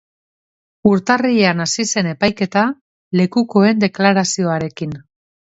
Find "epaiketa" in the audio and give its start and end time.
2.13-2.65